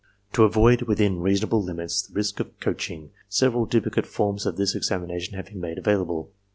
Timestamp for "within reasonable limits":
0.81-2.01